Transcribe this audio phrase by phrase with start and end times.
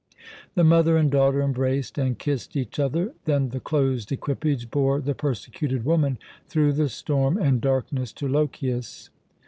[0.55, 5.13] The mother and daughter embraced and kissed each other, then the closed equipage bore the
[5.13, 9.11] persecuted woman through the storm and darkness to Lochias.